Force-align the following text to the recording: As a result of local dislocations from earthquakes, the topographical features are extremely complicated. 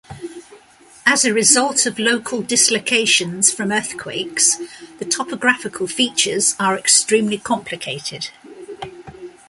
As 1.05 1.23
a 1.25 1.31
result 1.31 1.85
of 1.85 1.99
local 1.99 2.41
dislocations 2.41 3.53
from 3.53 3.71
earthquakes, 3.71 4.57
the 4.97 5.05
topographical 5.05 5.85
features 5.85 6.55
are 6.59 6.75
extremely 6.75 7.37
complicated. 7.37 8.31